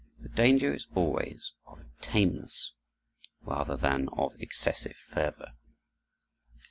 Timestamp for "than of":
3.77-4.33